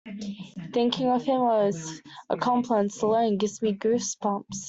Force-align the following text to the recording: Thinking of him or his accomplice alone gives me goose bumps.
Thinking 0.73 1.09
of 1.11 1.25
him 1.25 1.41
or 1.41 1.67
his 1.67 2.01
accomplice 2.27 3.03
alone 3.03 3.37
gives 3.37 3.61
me 3.61 3.73
goose 3.73 4.15
bumps. 4.15 4.59